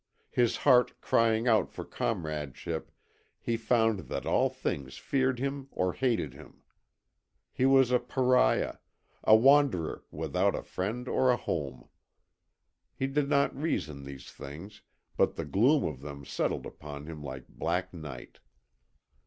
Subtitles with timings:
[0.31, 2.89] His heart crying out for comradeship,
[3.39, 6.63] he found that all things feared him or hated him.
[7.53, 8.77] He was a pariah;
[9.23, 11.87] a wanderer without a friend or a home.
[12.95, 14.81] He did not reason these things
[15.17, 18.39] but the gloom of them settled upon him like black night.